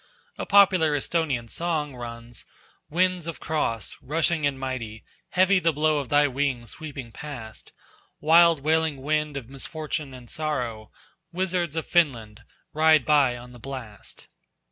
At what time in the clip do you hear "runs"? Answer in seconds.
1.95-2.43